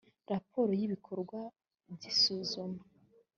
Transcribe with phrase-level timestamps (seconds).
[0.31, 1.39] raporo y ibikorwa
[1.93, 2.81] by isuzuma